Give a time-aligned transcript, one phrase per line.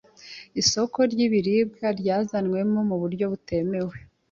[0.61, 3.95] isoko ry'ibiribwa ryazanywemo mu buryo butemewe,